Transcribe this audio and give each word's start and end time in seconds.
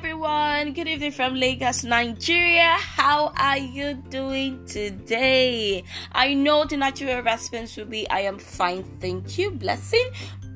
everyone. 0.00 0.72
Good 0.72 0.88
evening 0.88 1.12
from 1.12 1.34
Lagos, 1.34 1.84
Nigeria. 1.84 2.74
How 2.78 3.34
are 3.36 3.58
you 3.58 3.92
doing 4.08 4.64
today? 4.64 5.84
I 6.12 6.32
know 6.32 6.64
the 6.64 6.78
natural 6.78 7.20
response 7.20 7.76
will 7.76 7.84
be 7.84 8.08
I 8.08 8.20
am 8.20 8.38
fine, 8.38 8.82
thank 8.98 9.36
you, 9.36 9.50
blessing. 9.50 10.10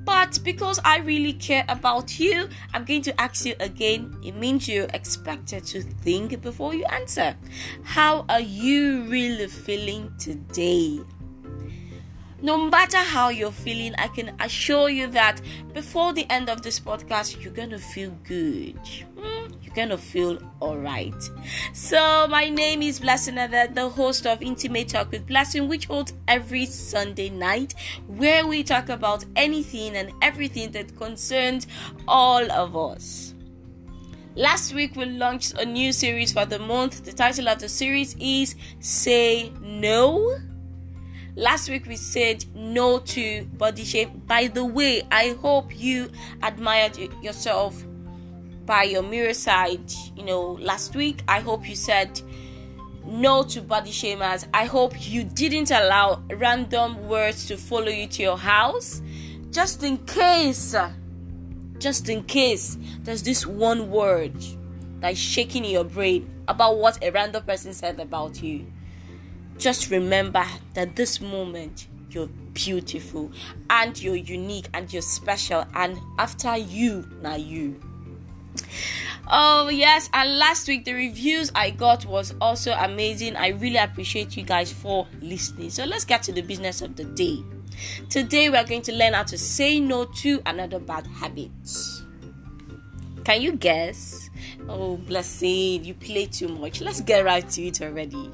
But 0.07 0.41
because 0.45 0.81
I 0.83 1.01
really 1.01 1.35
care 1.35 1.67
about 1.69 2.19
you, 2.19 2.49
I'm 2.73 2.87
going 2.87 3.03
to 3.03 3.21
ask 3.21 3.45
you 3.45 3.55
again. 3.61 4.17
It 4.25 4.35
means 4.35 4.67
you're 4.67 4.89
expected 4.95 5.65
to 5.67 5.83
think 5.83 6.41
before 6.41 6.73
you 6.73 6.87
answer. 6.87 7.37
How 7.83 8.25
are 8.31 8.41
you 8.41 9.03
really 9.11 9.49
feeling 9.49 10.11
today? 10.19 11.01
No 12.45 12.59
matter 12.59 12.99
how 12.99 13.31
you're 13.31 13.51
feeling, 13.51 13.95
I 13.97 14.09
can 14.09 14.37
assure 14.39 14.91
you 14.91 15.07
that 15.09 15.41
before 15.73 16.13
the 16.13 16.31
end 16.31 16.51
of 16.51 16.61
this 16.61 16.79
podcast, 16.79 17.43
you're 17.43 17.55
gonna 17.55 17.79
feel 17.79 18.11
good. 18.23 18.77
Mm, 19.17 19.55
you're 19.63 19.75
gonna 19.75 19.97
feel 19.97 20.39
alright. 20.61 21.15
So, 21.73 22.29
my 22.29 22.51
name 22.51 22.83
is 22.83 23.01
Blessing 23.01 23.37
the 23.37 23.91
host 23.91 24.27
of 24.27 24.43
Intimate 24.43 24.89
Talk 24.89 25.11
with 25.11 25.27
Blessing, 25.27 25.69
which 25.69 25.87
holds 25.87 26.13
every 26.29 26.67
Sunday 26.67 27.31
night, 27.31 27.73
where 28.09 28.47
we 28.47 28.63
talk 28.63 28.91
about 28.91 29.25
anything 29.37 29.97
and 29.97 30.13
everything 30.21 30.71
that 30.73 30.95
concerns 30.99 31.67
all 32.07 32.53
of 32.53 32.77
us. 32.77 33.35
Last 34.37 34.75
week, 34.75 34.97
we 34.97 35.07
launched 35.07 35.55
a 35.59 35.65
new 35.65 35.93
series 35.93 36.35
for 36.35 36.45
the 36.45 36.59
month. 36.59 37.05
The 37.05 37.13
title 37.13 37.49
of 37.49 37.61
the 37.61 37.71
series 37.71 38.15
is 38.21 38.55
Say 38.81 39.51
No 39.63 40.37
Last 41.37 41.69
week 41.69 41.87
we 41.87 41.97
said 41.97 42.45
no 42.55 43.01
to 43.01 43.45
body 43.45 43.85
shape. 43.85 44.11
By 44.25 44.47
the 44.47 44.65
way, 44.65 45.03
I 45.11 45.37
hope 45.43 45.77
you 45.77 46.09
admired 46.45 46.97
yourself 47.25 47.85
by 48.65 48.85
your 48.85 49.03
mirror 49.03 49.35
side. 49.35 49.93
You 50.15 50.25
know, 50.25 50.53
last 50.61 50.95
week 50.95 51.25
I 51.27 51.41
hope 51.41 51.69
you 51.69 51.75
said 51.75 52.21
no 53.05 53.43
to 53.43 53.61
body 53.61 53.91
shamers. 53.91 54.47
I 54.55 54.67
hope 54.67 54.95
you 55.11 55.25
didn't 55.25 55.73
allow 55.73 56.23
random 56.35 57.09
words 57.09 57.47
to 57.47 57.57
follow 57.57 57.89
you 57.89 58.07
to 58.07 58.23
your 58.23 58.39
house. 58.39 59.03
Just 59.51 59.83
in 59.83 59.99
case, 60.07 60.77
just 61.79 62.09
in 62.09 62.23
case 62.23 62.79
there's 63.01 63.25
this 63.25 63.45
one 63.45 63.91
word 63.91 64.37
that's 65.01 65.19
shaking 65.19 65.65
in 65.65 65.73
your 65.73 65.85
brain 65.85 66.31
about 66.47 66.79
what 66.79 67.03
a 67.03 67.11
random 67.11 67.43
person 67.43 67.75
said 67.75 67.99
about 67.99 68.41
you 68.41 68.67
just 69.59 69.91
remember 69.91 70.45
that 70.75 70.97
this 70.97 71.21
moment 71.21 71.87
you're 72.11 72.29
beautiful 72.53 73.31
and 73.71 74.01
you're 74.01 74.15
unique 74.15 74.69
and 74.73 74.93
you're 74.93 75.03
special 75.03 75.65
and 75.75 75.99
after 76.19 76.57
you 76.57 77.09
now 77.23 77.35
you. 77.35 77.81
Oh 79.31 79.69
yes 79.69 80.09
and 80.13 80.39
last 80.39 80.69
week 80.69 80.85
the 80.85 80.93
reviews 80.93 81.51
i 81.55 81.71
got 81.71 82.05
was 82.07 82.35
also 82.41 82.73
amazing. 82.73 83.37
I 83.37 83.49
really 83.49 83.79
appreciate 83.79 84.37
you 84.37 84.45
guys 84.45 84.73
for 84.73 85.07
listening. 85.21 85.71
So 85.71 85.85
let's 85.85 86.05
get 86.05 86.23
to 86.25 86.33
the 86.33 86.43
business 86.43 86.83
of 86.83 86.97
the 86.97 87.05
day. 87.05 87.43
Today 88.09 88.49
we 88.51 88.57
are 88.57 88.65
going 88.65 88.83
to 88.83 88.93
learn 88.93 89.15
how 89.15 89.25
to 89.25 89.37
say 89.39 89.81
no 89.81 90.05
to 90.05 90.41
another 90.47 90.79
bad 90.79 91.07
habit. 91.07 91.51
Can 93.25 93.43
you 93.43 93.53
guess? 93.53 94.31
Oh 94.69 94.99
blessing 94.99 95.85
you 95.85 95.95
play 95.95 96.27
too 96.27 96.49
much. 96.49 96.81
Let's 96.81 97.01
get 97.01 97.25
right 97.25 97.49
to 97.49 97.63
it 97.63 97.81
already 97.83 98.31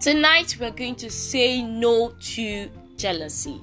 Tonight 0.00 0.56
we're 0.60 0.70
going 0.70 0.96
to 0.96 1.10
say 1.10 1.62
no 1.62 2.10
to 2.20 2.70
jealousy. 2.96 3.60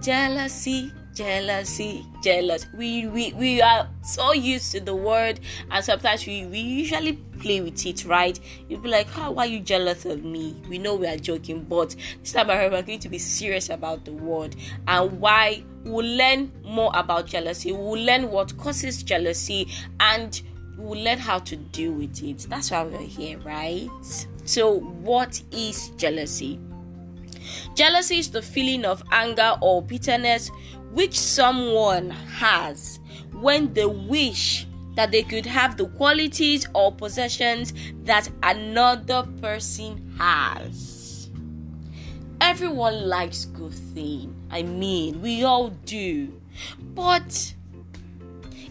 Jealousy, 0.00 0.92
jealousy, 1.14 2.06
jealous. 2.22 2.66
We, 2.76 3.06
we 3.06 3.32
we 3.32 3.62
are 3.62 3.88
so 4.02 4.32
used 4.32 4.72
to 4.72 4.80
the 4.80 4.94
word, 4.94 5.40
and 5.70 5.84
sometimes 5.84 6.26
we, 6.26 6.46
we 6.46 6.58
usually 6.58 7.14
play 7.38 7.60
with 7.60 7.84
it, 7.86 8.04
right? 8.04 8.38
You'll 8.68 8.80
be 8.80 8.88
like, 8.88 9.06
ah, 9.16 9.22
How 9.22 9.34
are 9.36 9.46
you 9.46 9.60
jealous 9.60 10.04
of 10.04 10.24
me? 10.24 10.60
We 10.68 10.78
know 10.78 10.94
we 10.94 11.06
are 11.06 11.16
joking, 11.16 11.64
but 11.64 11.94
this 12.20 12.32
time 12.32 12.50
around 12.50 12.72
we're 12.72 12.82
going 12.82 12.98
to 13.00 13.08
be 13.08 13.18
serious 13.18 13.70
about 13.70 14.04
the 14.04 14.12
word 14.12 14.56
and 14.86 15.20
why 15.20 15.62
we'll 15.84 16.06
learn 16.06 16.52
more 16.64 16.90
about 16.94 17.26
jealousy. 17.26 17.72
We'll 17.72 18.02
learn 18.02 18.30
what 18.30 18.56
causes 18.58 19.02
jealousy 19.02 19.68
and 20.00 20.40
we'll 20.76 21.02
learn 21.02 21.18
how 21.18 21.38
to 21.40 21.56
deal 21.56 21.92
with 21.92 22.22
it. 22.22 22.46
That's 22.48 22.70
why 22.70 22.82
we're 22.84 22.98
here, 22.98 23.38
right? 23.38 23.88
So, 24.44 24.80
what 24.80 25.42
is 25.50 25.90
jealousy? 25.96 26.58
Jealousy 27.74 28.18
is 28.18 28.30
the 28.30 28.42
feeling 28.42 28.84
of 28.84 29.02
anger 29.10 29.54
or 29.60 29.82
bitterness 29.82 30.50
which 30.92 31.18
someone 31.18 32.10
has 32.10 33.00
when 33.32 33.72
they 33.74 33.86
wish 33.86 34.66
that 34.94 35.10
they 35.10 35.22
could 35.22 35.44
have 35.44 35.76
the 35.76 35.86
qualities 35.86 36.66
or 36.74 36.92
possessions 36.92 37.72
that 38.04 38.28
another 38.42 39.26
person 39.40 40.14
has. 40.18 41.30
Everyone 42.40 43.08
likes 43.08 43.46
good 43.46 43.72
things. 43.72 44.34
I 44.50 44.62
mean, 44.62 45.20
we 45.20 45.42
all 45.42 45.70
do. 45.70 46.40
But 46.78 47.54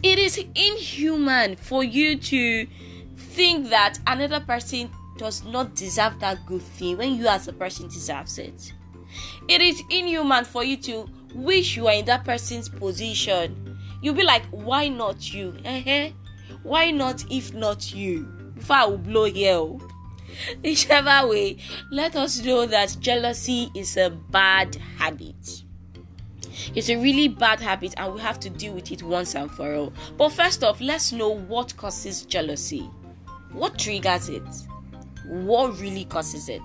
it 0.03 0.19
is 0.19 0.37
inhuman 0.37 1.55
for 1.55 1.83
you 1.83 2.17
to 2.17 2.67
think 3.17 3.69
that 3.69 3.97
another 4.05 4.41
person 4.41 4.91
does 5.17 5.43
not 5.45 5.75
deserve 5.75 6.19
that 6.19 6.45
good 6.45 6.61
thing 6.61 6.97
when 6.97 7.15
you 7.15 7.27
as 7.27 7.47
a 7.47 7.53
person 7.53 7.87
deserves 7.87 8.37
it. 8.37 8.73
It 9.47 9.61
is 9.61 9.81
inhuman 9.89 10.43
for 10.43 10.63
you 10.63 10.77
to 10.77 11.07
wish 11.33 11.77
you 11.77 11.87
are 11.87 11.93
in 11.93 12.05
that 12.05 12.25
person's 12.25 12.67
position. 12.67 13.77
You'll 14.01 14.15
be 14.15 14.23
like, 14.23 14.43
why 14.51 14.89
not 14.89 15.33
you? 15.33 15.55
Uh-huh. 15.65 16.09
Why 16.63 16.91
not 16.91 17.23
if 17.31 17.53
not 17.53 17.93
you? 17.93 18.23
Before 18.55 18.75
I 18.75 18.85
will 18.85 18.97
blow 18.97 19.25
you. 19.25 19.79
Whichever 20.63 21.27
way, 21.27 21.57
let 21.91 22.15
us 22.15 22.41
know 22.43 22.65
that 22.65 22.97
jealousy 22.99 23.69
is 23.75 23.97
a 23.97 24.09
bad 24.09 24.75
habit. 24.97 25.63
It's 26.75 26.89
a 26.89 26.95
really 26.95 27.27
bad 27.27 27.59
habit 27.59 27.93
and 27.97 28.13
we 28.13 28.21
have 28.21 28.39
to 28.41 28.49
deal 28.49 28.73
with 28.73 28.91
it 28.91 29.03
once 29.03 29.35
and 29.35 29.49
for 29.51 29.75
all. 29.75 29.93
But 30.17 30.29
first 30.29 30.63
off, 30.63 30.81
let's 30.81 31.11
know 31.11 31.29
what 31.29 31.75
causes 31.77 32.25
jealousy. 32.25 32.89
What 33.51 33.77
triggers 33.77 34.29
it? 34.29 34.43
what 35.25 35.79
really 35.79 36.05
causes 36.05 36.49
it. 36.49 36.61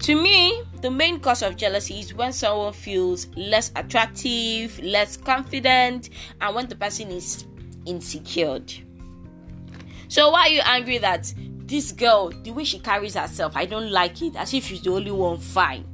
To 0.00 0.20
me, 0.20 0.62
the 0.82 0.90
main 0.90 1.20
cause 1.20 1.42
of 1.42 1.56
jealousy 1.56 2.00
is 2.00 2.14
when 2.14 2.32
someone 2.32 2.72
feels 2.72 3.28
less 3.34 3.72
attractive, 3.74 4.78
less 4.80 5.16
confident, 5.16 6.10
and 6.40 6.54
when 6.54 6.68
the 6.68 6.76
person 6.76 7.10
is 7.10 7.46
insecure. 7.86 8.60
So, 10.08 10.30
why 10.30 10.42
are 10.42 10.50
you 10.50 10.60
angry 10.64 10.98
that 10.98 11.32
this 11.36 11.92
girl, 11.92 12.30
the 12.42 12.52
way 12.52 12.64
she 12.64 12.78
carries 12.78 13.14
herself, 13.14 13.56
I 13.56 13.64
don't 13.64 13.90
like 13.90 14.20
it, 14.22 14.36
as 14.36 14.52
if 14.54 14.66
she's 14.66 14.82
the 14.82 14.92
only 14.92 15.10
one 15.10 15.38
fine? 15.38 15.86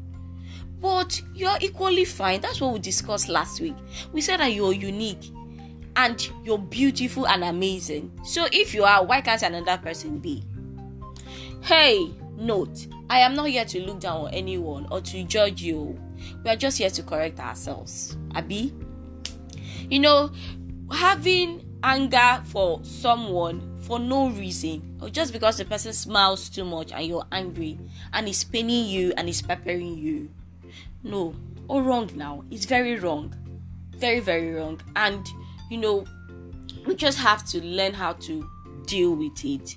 But 0.82 1.22
you're 1.32 1.56
equally 1.60 2.04
fine. 2.04 2.40
That's 2.40 2.60
what 2.60 2.72
we 2.72 2.80
discussed 2.80 3.28
last 3.28 3.60
week. 3.60 3.76
We 4.12 4.20
said 4.20 4.40
that 4.40 4.52
you're 4.52 4.72
unique 4.72 5.30
and 5.94 6.28
you're 6.42 6.58
beautiful 6.58 7.28
and 7.28 7.44
amazing. 7.44 8.10
So, 8.24 8.48
if 8.52 8.74
you 8.74 8.82
are, 8.82 9.04
why 9.04 9.20
can't 9.20 9.42
another 9.42 9.78
person 9.80 10.18
be? 10.18 10.42
Hey, 11.62 12.10
note, 12.36 12.88
I 13.08 13.20
am 13.20 13.34
not 13.34 13.48
here 13.48 13.64
to 13.64 13.80
look 13.86 14.00
down 14.00 14.22
on 14.22 14.34
anyone 14.34 14.88
or 14.90 15.00
to 15.02 15.22
judge 15.22 15.62
you. 15.62 15.96
We 16.42 16.50
are 16.50 16.56
just 16.56 16.78
here 16.78 16.90
to 16.90 17.02
correct 17.04 17.38
ourselves. 17.38 18.16
Abby? 18.34 18.74
You 19.88 20.00
know, 20.00 20.32
having 20.90 21.64
anger 21.84 22.42
for 22.46 22.80
someone 22.82 23.78
for 23.82 24.00
no 24.00 24.30
reason 24.30 24.98
or 25.00 25.10
just 25.10 25.32
because 25.32 25.58
the 25.58 25.64
person 25.64 25.92
smiles 25.92 26.48
too 26.48 26.64
much 26.64 26.90
and 26.92 27.06
you're 27.06 27.26
angry 27.30 27.78
and 28.12 28.28
is 28.28 28.42
paining 28.42 28.86
you 28.86 29.12
and 29.16 29.28
is 29.28 29.42
peppering 29.42 29.96
you. 29.96 30.28
No, 31.02 31.34
all 31.68 31.82
wrong 31.82 32.10
now. 32.14 32.44
It's 32.50 32.64
very 32.64 32.98
wrong. 32.98 33.34
Very, 33.96 34.20
very 34.20 34.52
wrong. 34.54 34.80
And 34.96 35.26
you 35.70 35.78
know, 35.78 36.04
we 36.86 36.94
just 36.94 37.18
have 37.18 37.44
to 37.46 37.64
learn 37.64 37.94
how 37.94 38.14
to 38.14 38.48
deal 38.86 39.14
with 39.14 39.44
it 39.44 39.76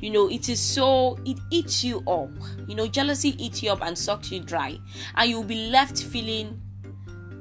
you 0.00 0.10
know 0.10 0.28
it 0.28 0.48
is 0.48 0.58
so 0.60 1.18
it 1.24 1.38
eats 1.50 1.84
you 1.84 1.98
up 2.08 2.30
you 2.66 2.74
know 2.74 2.86
jealousy 2.86 3.34
eats 3.42 3.62
you 3.62 3.70
up 3.70 3.82
and 3.82 3.96
sucks 3.96 4.30
you 4.32 4.40
dry 4.40 4.78
and 5.16 5.30
you'll 5.30 5.44
be 5.44 5.68
left 5.70 6.02
feeling 6.02 6.60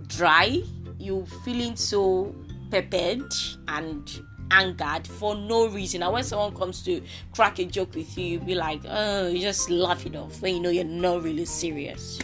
dry 0.07 0.61
you 0.97 1.25
feeling 1.45 1.75
so 1.75 2.35
peppered 2.69 3.33
and 3.69 4.21
angered 4.51 5.07
for 5.07 5.35
no 5.35 5.67
reason 5.67 6.03
and 6.03 6.11
when 6.11 6.23
someone 6.23 6.53
comes 6.55 6.83
to 6.83 7.01
crack 7.33 7.59
a 7.59 7.65
joke 7.65 7.93
with 7.95 8.17
you 8.17 8.25
you'll 8.25 8.45
be 8.45 8.55
like 8.55 8.81
oh 8.87 9.27
you 9.27 9.39
just 9.39 9.69
laugh 9.69 10.05
it 10.05 10.15
off 10.15 10.41
when 10.41 10.55
you 10.55 10.61
know 10.61 10.69
you're 10.69 10.83
not 10.83 11.23
really 11.23 11.45
serious 11.45 12.19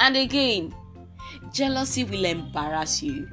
and 0.00 0.16
again 0.16 0.74
jealousy 1.52 2.04
will 2.04 2.24
embarrass 2.24 3.02
you. 3.02 3.28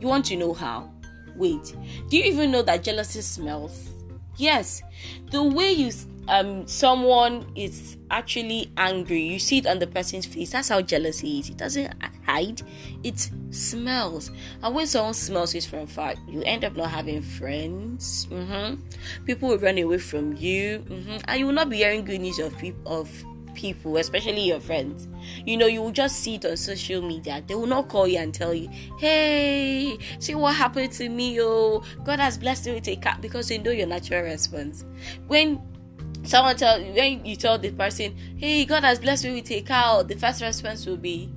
You 0.00 0.08
want 0.08 0.24
to 0.26 0.36
know 0.36 0.54
how? 0.54 0.90
Wait 1.34 1.74
do 2.08 2.16
you 2.16 2.24
even 2.24 2.50
know 2.50 2.62
that 2.62 2.82
jealousy 2.82 3.20
smells? 3.20 3.90
Yes, 4.36 4.82
the 5.30 5.42
way 5.42 5.72
you 5.72 5.92
um 6.28 6.66
someone 6.66 7.46
is 7.54 7.96
actually 8.10 8.72
angry 8.76 9.20
you 9.20 9.38
see 9.38 9.58
it 9.58 9.66
on 9.66 9.78
the 9.78 9.86
person's 9.86 10.26
face 10.26 10.50
that's 10.50 10.68
how 10.70 10.80
jealousy 10.80 11.38
is. 11.38 11.50
It 11.50 11.56
doesn't 11.56 11.92
hide 12.24 12.62
it 13.04 13.30
smells. 13.50 14.30
And 14.62 14.74
when 14.74 14.86
someone 14.86 15.14
smells 15.14 15.54
it 15.54 15.64
from 15.64 15.86
far 15.86 16.14
you 16.28 16.42
end 16.42 16.64
up 16.64 16.76
not 16.76 16.90
having 16.90 17.22
friends 17.22 18.26
mm-hmm. 18.26 18.80
people 19.24 19.50
will 19.50 19.58
run 19.58 19.78
away 19.78 19.98
from 19.98 20.34
you 20.36 20.80
mm-hmm. 20.80 21.16
and 21.26 21.38
you 21.38 21.46
will 21.46 21.54
not 21.54 21.70
be 21.70 21.76
hearing 21.76 22.04
good 22.04 22.20
news 22.20 22.38
of 22.38 22.56
people 22.58 23.00
of 23.00 23.08
people 23.56 23.96
especially 23.96 24.42
your 24.42 24.60
friends 24.60 25.08
you 25.44 25.56
know 25.56 25.66
you 25.66 25.82
will 25.82 25.90
just 25.90 26.20
see 26.20 26.36
it 26.36 26.44
on 26.44 26.56
social 26.56 27.02
media 27.02 27.42
they 27.46 27.54
will 27.54 27.66
not 27.66 27.88
call 27.88 28.06
you 28.06 28.18
and 28.18 28.32
tell 28.32 28.54
you 28.54 28.68
hey 28.98 29.98
see 30.20 30.34
what 30.34 30.54
happened 30.54 30.92
to 30.92 31.08
me 31.08 31.40
oh 31.40 31.82
god 32.04 32.20
has 32.20 32.38
blessed 32.38 32.66
me 32.66 32.74
with 32.74 32.88
a 32.88 32.96
cat 32.96 33.20
because 33.20 33.48
they 33.48 33.58
know 33.58 33.70
your 33.70 33.86
natural 33.86 34.22
response 34.22 34.84
when 35.26 35.60
someone 36.26 36.56
tell 36.56 36.80
when 36.80 37.24
you 37.24 37.36
tell 37.36 37.58
the 37.58 37.70
person, 37.70 38.14
"Hey, 38.36 38.64
God 38.64 38.84
has 38.84 38.98
blessed 38.98 39.24
me 39.24 39.34
with 39.40 39.50
a 39.50 39.62
cow," 39.62 40.02
the 40.02 40.16
first 40.16 40.42
response 40.42 40.86
will 40.86 40.96
be, 40.96 41.30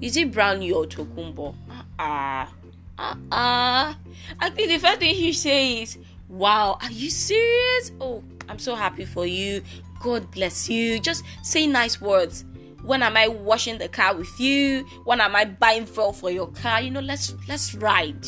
"Is 0.00 0.16
it 0.16 0.32
brown 0.32 0.62
or 0.72 0.86
tokunbo?" 0.86 1.54
Ah, 1.98 2.52
ah, 2.98 3.18
ah. 3.30 3.98
I 4.40 4.50
think 4.50 4.68
the 4.68 4.78
first 4.78 5.00
thing 5.00 5.14
he 5.14 5.32
says, 5.32 5.98
"Wow, 6.28 6.78
are 6.80 6.90
you 6.90 7.10
serious? 7.10 7.92
Oh, 8.00 8.22
I'm 8.56 8.60
so 8.60 8.74
happy 8.74 9.04
for 9.04 9.26
you. 9.26 9.62
God 10.00 10.30
bless 10.30 10.68
you." 10.68 10.98
Just 10.98 11.24
say 11.42 11.66
nice 11.66 12.00
words. 12.00 12.44
When 12.82 13.02
am 13.02 13.16
I 13.16 13.28
washing 13.28 13.78
the 13.78 13.88
car 13.88 14.14
with 14.14 14.40
you? 14.40 14.86
When 15.04 15.20
am 15.20 15.36
I 15.36 15.44
buying 15.44 15.86
fuel 15.86 16.12
for 16.12 16.30
your 16.30 16.48
car? 16.48 16.80
You 16.80 16.90
know, 16.90 17.00
let's 17.00 17.34
let's 17.48 17.74
ride 17.74 18.26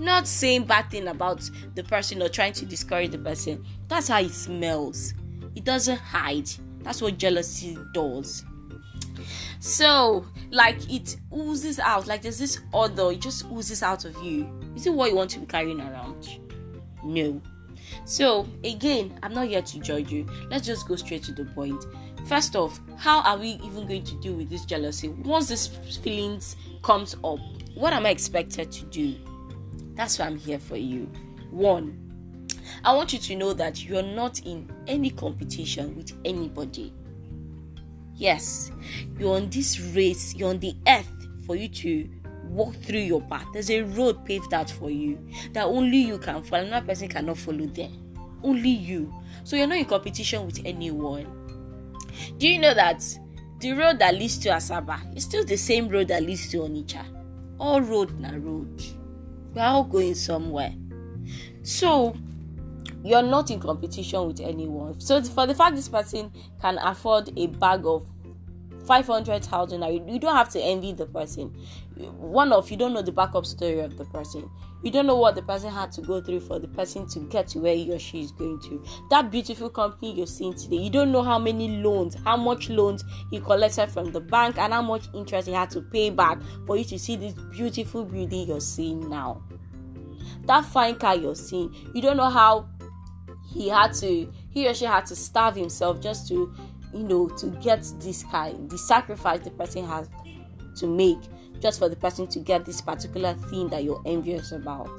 not 0.00 0.26
saying 0.26 0.64
bad 0.64 0.90
thing 0.90 1.08
about 1.08 1.48
the 1.74 1.84
person 1.84 2.22
or 2.22 2.28
trying 2.28 2.54
to 2.54 2.64
discourage 2.64 3.10
the 3.10 3.18
person. 3.18 3.64
That's 3.86 4.08
how 4.08 4.20
it 4.20 4.30
smells. 4.30 5.12
It 5.54 5.64
doesn't 5.64 5.98
hide. 5.98 6.48
That's 6.80 7.02
what 7.02 7.18
jealousy 7.18 7.76
does. 7.92 8.44
So, 9.60 10.24
like 10.50 10.90
it 10.90 11.16
oozes 11.34 11.78
out, 11.78 12.06
like 12.06 12.22
there's 12.22 12.38
this 12.38 12.60
odor, 12.72 13.12
it 13.12 13.20
just 13.20 13.44
oozes 13.52 13.82
out 13.82 14.06
of 14.06 14.16
you. 14.22 14.50
Is 14.74 14.86
it 14.86 14.94
what 14.94 15.10
you 15.10 15.16
want 15.16 15.30
to 15.32 15.40
be 15.40 15.46
carrying 15.46 15.80
around? 15.80 16.26
No. 17.04 17.42
So, 18.04 18.48
again, 18.64 19.18
I'm 19.22 19.34
not 19.34 19.48
here 19.48 19.62
to 19.62 19.80
judge 19.80 20.10
you. 20.10 20.26
Let's 20.50 20.66
just 20.66 20.86
go 20.88 20.96
straight 20.96 21.22
to 21.24 21.32
the 21.32 21.44
point. 21.44 21.84
First 22.26 22.56
off, 22.56 22.80
how 22.96 23.20
are 23.22 23.38
we 23.38 23.60
even 23.64 23.86
going 23.86 24.04
to 24.04 24.14
deal 24.16 24.34
with 24.34 24.50
this 24.50 24.64
jealousy? 24.64 25.08
Once 25.08 25.48
this 25.48 25.66
feelings 25.66 26.56
comes 26.82 27.14
up, 27.24 27.38
what 27.74 27.92
am 27.92 28.06
I 28.06 28.10
expected 28.10 28.70
to 28.72 28.84
do? 28.86 29.16
That's 29.94 30.18
why 30.18 30.26
I'm 30.26 30.38
here 30.38 30.58
for 30.58 30.76
you. 30.76 31.10
One, 31.50 31.98
I 32.84 32.94
want 32.94 33.12
you 33.12 33.18
to 33.18 33.36
know 33.36 33.52
that 33.54 33.84
you're 33.84 34.02
not 34.02 34.40
in 34.40 34.70
any 34.86 35.10
competition 35.10 35.96
with 35.96 36.12
anybody. 36.24 36.92
Yes, 38.14 38.70
you're 39.18 39.36
on 39.36 39.48
this 39.50 39.80
race, 39.80 40.34
you're 40.34 40.50
on 40.50 40.58
the 40.58 40.76
earth 40.86 41.10
for 41.46 41.56
you 41.56 41.68
to 41.68 42.08
walk 42.50 42.74
through 42.74 43.00
your 43.00 43.22
path. 43.22 43.46
There's 43.52 43.70
a 43.70 43.82
road 43.82 44.24
paved 44.24 44.52
out 44.52 44.70
for 44.70 44.90
you 44.90 45.18
that 45.52 45.64
only 45.64 45.98
you 45.98 46.18
can 46.18 46.42
follow. 46.42 46.64
Another 46.64 46.86
person 46.86 47.08
cannot 47.08 47.38
follow 47.38 47.66
there. 47.66 47.90
Only 48.42 48.70
you. 48.70 49.12
So 49.44 49.56
you're 49.56 49.66
not 49.66 49.78
in 49.78 49.84
competition 49.84 50.44
with 50.46 50.60
anyone. 50.64 51.26
Do 52.38 52.48
you 52.48 52.58
know 52.58 52.74
that 52.74 53.02
the 53.60 53.72
road 53.72 53.98
that 54.00 54.14
leads 54.14 54.38
to 54.38 54.48
Asaba 54.50 55.16
is 55.16 55.24
still 55.24 55.44
the 55.44 55.56
same 55.56 55.88
road 55.88 56.08
that 56.08 56.22
leads 56.22 56.50
to 56.50 56.58
Onitsha? 56.58 57.04
All 57.58 57.80
road 57.80 58.18
na 58.18 58.30
road. 58.32 58.82
We're 59.54 59.62
all 59.62 59.84
going 59.84 60.14
somewhere. 60.14 60.72
So 61.62 62.16
you're 63.04 63.22
not 63.22 63.50
in 63.50 63.60
competition 63.60 64.26
with 64.26 64.40
anyone. 64.40 65.00
So 65.00 65.22
for 65.22 65.46
the 65.46 65.54
fact 65.54 65.76
this 65.76 65.88
person 65.88 66.32
can 66.60 66.78
afford 66.78 67.30
a 67.36 67.46
bag 67.46 67.82
of 67.84 68.06
500,000 68.86 70.08
you 70.08 70.18
don't 70.18 70.36
have 70.36 70.48
to 70.50 70.60
envy 70.60 70.92
the 70.92 71.06
person. 71.06 71.48
One 71.96 72.52
of 72.52 72.70
you 72.70 72.76
don't 72.76 72.94
know 72.94 73.02
the 73.02 73.12
backup 73.12 73.44
story 73.46 73.80
of 73.80 73.96
the 73.98 74.04
person. 74.06 74.50
You 74.82 74.90
don't 74.90 75.06
know 75.06 75.16
what 75.16 75.34
the 75.34 75.42
person 75.42 75.70
had 75.70 75.92
to 75.92 76.00
go 76.00 76.22
through 76.22 76.40
for 76.40 76.58
the 76.58 76.68
person 76.68 77.06
to 77.10 77.20
get 77.20 77.48
to 77.48 77.58
where 77.58 77.74
he 77.74 77.92
or 77.92 77.98
she 77.98 78.22
is 78.22 78.32
going 78.32 78.60
to. 78.60 78.82
That 79.10 79.30
beautiful 79.30 79.68
company 79.68 80.14
you're 80.14 80.26
seeing 80.26 80.54
today, 80.54 80.76
you 80.76 80.88
don't 80.88 81.12
know 81.12 81.22
how 81.22 81.38
many 81.38 81.82
loans, 81.82 82.16
how 82.24 82.38
much 82.38 82.70
loans 82.70 83.04
he 83.30 83.40
collected 83.40 83.90
from 83.90 84.12
the 84.12 84.20
bank, 84.20 84.56
and 84.58 84.72
how 84.72 84.80
much 84.80 85.04
interest 85.14 85.48
he 85.48 85.54
had 85.54 85.70
to 85.70 85.82
pay 85.82 86.08
back 86.08 86.38
for 86.66 86.78
you 86.78 86.84
to 86.84 86.98
see 86.98 87.16
this 87.16 87.34
beautiful 87.34 88.04
building 88.04 88.48
you're 88.48 88.60
seeing 88.60 89.10
now. 89.10 89.42
That 90.46 90.64
fine 90.64 90.96
car 90.96 91.14
you're 91.14 91.34
seeing, 91.34 91.74
you 91.94 92.00
don't 92.00 92.16
know 92.16 92.30
how 92.30 92.66
he 93.52 93.68
had 93.68 93.92
to, 93.94 94.32
he 94.50 94.66
or 94.66 94.72
she 94.72 94.86
had 94.86 95.04
to 95.06 95.16
starve 95.16 95.56
himself 95.56 96.00
just 96.00 96.28
to, 96.28 96.54
you 96.92 97.02
know, 97.02 97.28
to 97.28 97.46
get 97.62 97.82
this 98.00 98.24
kind, 98.24 98.70
The 98.70 98.78
sacrifice 98.78 99.40
the 99.40 99.50
person 99.50 99.86
has 99.86 100.08
to 100.76 100.86
make 100.86 101.18
just 101.60 101.78
for 101.78 101.88
the 101.88 101.96
person 101.96 102.26
to 102.28 102.38
get 102.38 102.64
this 102.64 102.80
particular 102.80 103.34
thing 103.34 103.68
that 103.68 103.84
you're 103.84 104.02
envious 104.06 104.52
about. 104.52 104.90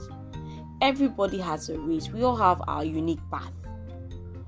Everybody 0.82 1.40
has 1.40 1.70
a 1.70 1.78
race, 1.80 2.10
we 2.10 2.24
all 2.24 2.36
have 2.36 2.62
our 2.68 2.86
unique 2.86 3.20
path. 3.32 3.52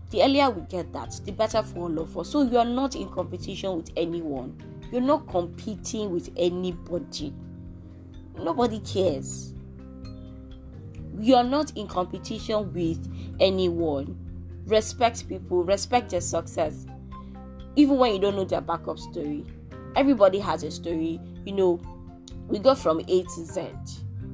The 0.09 0.23
earlier 0.23 0.49
we 0.49 0.61
get 0.67 0.93
that, 0.93 1.19
the 1.25 1.31
better 1.31 1.63
for 1.63 1.79
all 1.89 1.99
of 1.99 2.17
us. 2.17 2.29
So 2.29 2.43
you 2.43 2.57
are 2.57 2.65
not 2.65 2.95
in 2.95 3.09
competition 3.09 3.77
with 3.77 3.91
anyone, 3.97 4.57
you're 4.91 5.01
not 5.01 5.27
competing 5.27 6.11
with 6.11 6.29
anybody. 6.37 7.33
Nobody 8.37 8.79
cares. 8.79 9.53
You 11.19 11.35
are 11.35 11.43
not 11.43 11.75
in 11.77 11.87
competition 11.87 12.73
with 12.73 13.35
anyone. 13.39 14.17
Respect 14.65 15.27
people, 15.27 15.63
respect 15.63 16.09
their 16.11 16.21
success, 16.21 16.85
even 17.75 17.97
when 17.97 18.13
you 18.13 18.19
don't 18.19 18.35
know 18.35 18.45
their 18.45 18.61
backup 18.61 18.99
story. 18.99 19.45
Everybody 19.95 20.39
has 20.39 20.63
a 20.63 20.71
story, 20.71 21.19
you 21.45 21.53
know, 21.53 21.79
we 22.47 22.59
go 22.59 22.75
from 22.75 22.99
A 22.99 23.23
to 23.23 23.45
Z. 23.45 23.69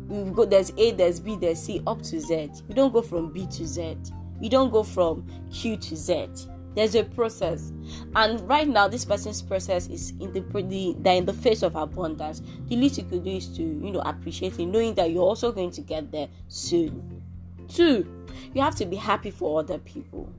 We 0.07 0.31
go 0.31 0.45
there's 0.45 0.71
A, 0.77 0.91
there's 0.91 1.19
B, 1.19 1.35
there's 1.35 1.61
C 1.61 1.81
up 1.85 2.01
to 2.03 2.19
Z. 2.19 2.51
We 2.67 2.73
don't 2.73 2.91
go 2.91 3.01
from 3.01 3.31
B 3.31 3.45
to 3.47 3.67
Z. 3.67 3.97
We 4.39 4.49
don't 4.49 4.71
go 4.71 4.83
from 4.83 5.27
Q 5.51 5.77
to 5.77 5.95
Z. 5.95 6.27
There's 6.75 6.95
a 6.95 7.03
process, 7.03 7.71
and 8.15 8.47
right 8.47 8.67
now 8.67 8.87
this 8.87 9.03
person's 9.03 9.41
process 9.41 9.87
is 9.87 10.11
in 10.19 10.31
the, 10.31 10.41
the 10.41 10.95
in 11.17 11.25
the 11.25 11.33
face 11.33 11.61
of 11.61 11.75
abundance. 11.75 12.41
The 12.67 12.75
least 12.75 12.97
you 12.99 13.03
could 13.03 13.23
do 13.23 13.31
is 13.31 13.47
to 13.57 13.63
you 13.63 13.91
know 13.91 13.99
appreciate 14.01 14.59
it, 14.59 14.65
knowing 14.65 14.93
that 14.95 15.11
you're 15.11 15.23
also 15.23 15.51
going 15.51 15.71
to 15.71 15.81
get 15.81 16.11
there 16.11 16.29
soon. 16.47 17.21
Two, 17.67 18.07
you 18.53 18.61
have 18.61 18.75
to 18.75 18.85
be 18.85 18.95
happy 18.95 19.31
for 19.31 19.59
other 19.59 19.79
people. 19.79 20.31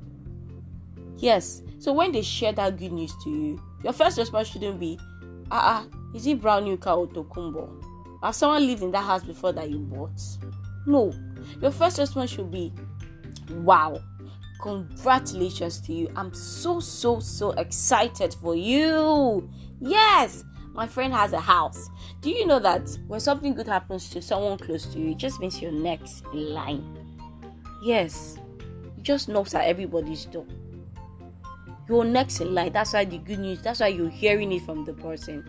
Yes, 1.21 1.63
so 1.79 1.93
when 1.93 2.13
they 2.13 2.23
share 2.23 2.53
that 2.55 2.79
good 2.79 2.93
news 2.93 3.15
to 3.25 3.31
you, 3.31 3.63
your 3.85 3.93
first 3.93 4.17
response 4.17 4.49
shouldn't 4.49 4.81
be, 4.81 4.99
ah, 5.51 5.85
ah 5.85 5.97
is 6.15 6.27
it 6.27 6.43
new 6.43 6.79
car 6.79 6.97
or 6.97 7.07
Tokunbo? 7.09 7.69
Has 8.23 8.39
someone 8.39 8.67
lived 8.67 8.83
in 8.83 8.91
that 8.93 9.05
house 9.05 9.23
before 9.23 9.53
that 9.53 9.69
you 9.69 9.79
bought? 9.79 10.19
No. 10.87 11.13
Your 11.61 11.73
first 11.73 11.99
response 11.99 12.31
should 12.31 12.51
be, 12.51 12.73
Wow, 13.51 14.01
congratulations 14.63 15.81
to 15.83 15.93
you. 15.93 16.11
I'm 16.17 16.33
so, 16.33 16.81
so, 16.81 17.21
so 17.21 17.51
excited 17.53 18.35
for 18.41 18.55
you. 18.55 19.49
Yes, 19.79 20.43
my 20.73 20.87
friend 20.87 21.13
has 21.13 21.35
a 21.35 21.41
house. 21.41 21.91
Do 22.23 22.31
you 22.31 22.47
know 22.47 22.61
that 22.61 22.89
when 23.09 23.21
something 23.21 23.55
good 23.55 23.69
happens 23.69 24.09
to 24.11 24.23
someone 24.23 24.57
close 24.57 24.87
to 24.87 24.99
you, 24.99 25.11
it 25.11 25.19
just 25.19 25.39
means 25.39 25.61
you're 25.61 25.71
next 25.71 26.25
in 26.33 26.55
line? 26.55 26.99
Yes, 27.83 28.39
it 28.97 29.03
just 29.03 29.29
knocks 29.29 29.55
at 29.55 29.65
everybody's 29.65 30.25
door. 30.25 30.47
You're 31.91 32.05
next 32.05 32.41
in 32.41 32.55
line. 32.55 32.73
That's 32.73 32.93
why 32.93 33.05
the 33.05 33.19
good 33.19 33.41
news, 33.41 33.61
that's 33.61 33.81
why 33.81 33.89
you're 33.89 34.09
hearing 34.09 34.53
it 34.53 34.63
from 34.63 34.85
the 34.85 34.93
person. 34.93 35.45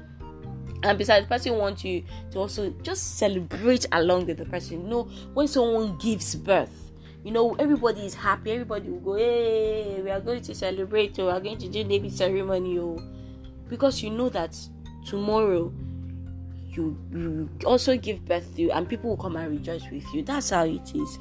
And 0.82 0.98
besides 0.98 1.28
the 1.28 1.30
person 1.30 1.56
wants 1.58 1.86
you 1.86 2.04
to 2.32 2.40
also 2.40 2.72
just 2.82 3.20
celebrate 3.20 3.86
along 3.92 4.26
with 4.26 4.40
the 4.40 4.46
person. 4.46 4.82
You 4.82 4.88
know 4.88 5.04
when 5.36 5.48
someone 5.48 6.00
gives 6.00 6.34
birth 6.34 6.92
you 7.24 7.32
know 7.32 7.54
everybody 7.60 8.02
is 8.02 8.16
happy. 8.16 8.54
Everybody 8.54 8.90
will 8.90 9.00
go 9.00 9.14
hey 9.14 10.02
we 10.04 10.10
are 10.10 10.20
going 10.20 10.42
to 10.42 10.56
celebrate. 10.56 11.20
Or 11.20 11.26
we 11.26 11.32
are 11.32 11.40
going 11.40 11.60
to 11.60 11.70
do 11.70 11.86
baby 11.86 12.10
ceremony 12.10 12.80
oh. 12.80 13.00
Because 13.70 14.02
you 14.02 14.10
know 14.10 14.30
that 14.30 14.58
tomorrow 15.06 15.72
you 16.70 16.98
you 17.12 17.50
also 17.66 17.96
give 17.98 18.26
birth 18.26 18.56
to 18.56 18.72
and 18.72 18.90
people 18.90 19.12
will 19.12 19.18
come 19.18 19.36
and 19.36 19.52
rejoice 19.52 19.84
with 19.92 20.12
you. 20.14 20.24
That's 20.24 20.50
how 20.50 20.66
it 20.66 20.96
is. 20.96 21.20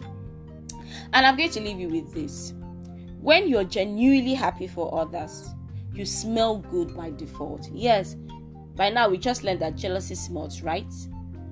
And 1.12 1.26
i'm 1.26 1.36
going 1.36 1.50
to 1.50 1.60
leave 1.60 1.78
you 1.78 1.88
with 1.88 2.12
this 2.14 2.54
when 3.20 3.48
you're 3.48 3.64
genuinely 3.64 4.34
happy 4.34 4.66
for 4.66 4.94
others 4.98 5.50
you 5.92 6.04
smell 6.04 6.58
good 6.58 6.96
by 6.96 7.10
default 7.10 7.68
yes 7.72 8.16
by 8.80 8.88
now, 8.88 9.10
we 9.10 9.18
just 9.18 9.44
learned 9.44 9.60
that 9.60 9.76
jealousy 9.76 10.14
smells, 10.14 10.62
right? 10.62 10.90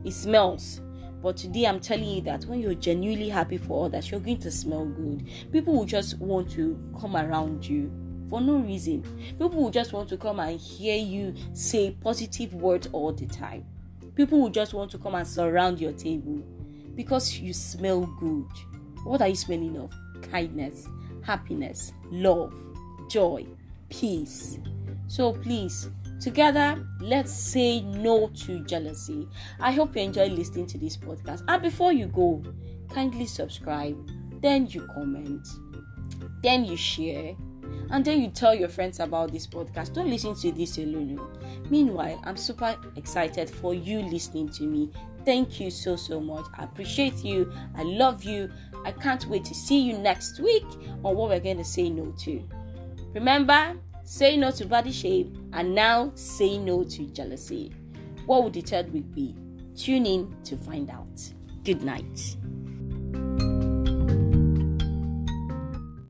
It 0.02 0.12
smells. 0.12 0.80
But 1.22 1.36
today, 1.36 1.66
I'm 1.66 1.78
telling 1.78 2.08
you 2.08 2.20
that 2.22 2.46
when 2.46 2.58
you're 2.58 2.72
genuinely 2.72 3.28
happy 3.28 3.58
for 3.58 3.84
others, 3.84 4.10
you're 4.10 4.20
going 4.20 4.38
to 4.38 4.50
smell 4.50 4.86
good. 4.86 5.28
People 5.52 5.74
will 5.74 5.84
just 5.84 6.18
want 6.20 6.50
to 6.52 6.78
come 6.98 7.16
around 7.16 7.66
you 7.66 7.92
for 8.30 8.40
no 8.40 8.56
reason. 8.56 9.02
People 9.32 9.50
will 9.50 9.70
just 9.70 9.92
want 9.92 10.08
to 10.10 10.16
come 10.16 10.40
and 10.40 10.58
hear 10.58 10.96
you 10.96 11.34
say 11.52 11.90
positive 12.00 12.54
words 12.54 12.88
all 12.92 13.12
the 13.12 13.26
time. 13.26 13.66
People 14.14 14.40
will 14.40 14.48
just 14.48 14.72
want 14.72 14.90
to 14.92 14.98
come 14.98 15.14
and 15.14 15.28
surround 15.28 15.80
your 15.80 15.92
table 15.92 16.42
because 16.94 17.38
you 17.38 17.52
smell 17.52 18.06
good. 18.20 18.46
What 19.04 19.20
are 19.20 19.28
you 19.28 19.36
smelling 19.36 19.76
of? 19.76 19.92
Kindness, 20.30 20.88
happiness, 21.28 21.92
love. 22.10 22.54
joy, 23.10 23.46
peace. 23.90 24.58
So 25.08 25.32
please, 25.32 25.90
together, 26.20 26.82
let's 27.00 27.32
say 27.32 27.82
no 27.82 28.28
to 28.44 28.64
jealousy. 28.64 29.28
I 29.60 29.72
hope 29.72 29.94
you 29.94 30.02
enjoy 30.02 30.28
listening 30.28 30.66
to 30.68 30.78
this 30.78 30.96
podcast. 30.96 31.42
And 31.48 31.62
before 31.62 31.92
you 31.92 32.06
go, 32.06 32.42
kindly 32.90 33.26
subscribe, 33.26 33.96
then 34.40 34.68
you 34.68 34.88
comment, 34.94 35.46
then 36.42 36.64
you 36.64 36.76
share, 36.76 37.36
and 37.90 38.04
then 38.04 38.20
you 38.22 38.28
tell 38.28 38.54
your 38.54 38.68
friends 38.68 39.00
about 39.00 39.30
this 39.30 39.46
podcast. 39.46 39.94
Don't 39.94 40.10
listen 40.10 40.34
to 40.34 40.52
this 40.52 40.78
alone. 40.78 41.20
Meanwhile, 41.70 42.20
I'm 42.24 42.36
super 42.36 42.76
excited 42.96 43.48
for 43.50 43.74
you 43.74 44.00
listening 44.00 44.48
to 44.50 44.64
me. 44.64 44.90
Thank 45.28 45.60
you 45.60 45.70
so 45.70 45.94
so 45.94 46.20
much. 46.20 46.46
I 46.54 46.64
appreciate 46.64 47.22
you. 47.22 47.52
I 47.76 47.82
love 47.82 48.24
you. 48.24 48.50
I 48.86 48.92
can't 48.92 49.26
wait 49.26 49.44
to 49.44 49.54
see 49.54 49.78
you 49.78 49.98
next 49.98 50.40
week 50.40 50.64
on 51.04 51.16
what 51.16 51.28
we're 51.28 51.38
going 51.38 51.58
to 51.58 51.64
say 51.66 51.90
no 51.90 52.14
to. 52.20 52.42
Remember, 53.12 53.76
say 54.04 54.38
no 54.38 54.50
to 54.52 54.64
body 54.64 54.90
shape 54.90 55.36
and 55.52 55.74
now 55.74 56.12
say 56.14 56.56
no 56.56 56.82
to 56.82 57.04
jealousy. 57.08 57.74
What 58.24 58.42
would 58.42 58.54
the 58.54 58.62
third 58.62 58.90
week 58.90 59.14
be? 59.14 59.36
Tune 59.76 60.06
in 60.06 60.34
to 60.44 60.56
find 60.56 60.88
out. 60.88 61.20
Good 61.62 61.82
night. 61.82 62.36